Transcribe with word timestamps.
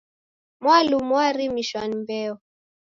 Mwalumu 0.61 1.13
warimishwa 1.15 1.87
ni 1.87 1.95
mbeo 1.95 2.37